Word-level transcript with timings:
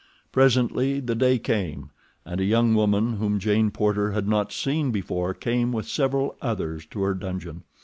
Presently 0.31 0.99
the 0.99 1.13
day 1.13 1.37
came, 1.37 1.91
and 2.25 2.41
a 2.41 2.43
young 2.43 2.73
woman 2.73 3.17
whom 3.17 3.37
Jane 3.37 3.69
Porter 3.69 4.13
had 4.13 4.27
not 4.27 4.51
seen 4.51 4.89
before 4.89 5.35
came 5.35 5.71
with 5.71 5.87
several 5.87 6.35
others 6.41 6.87
to 6.87 7.03
her 7.03 7.13
dungeon. 7.13 7.61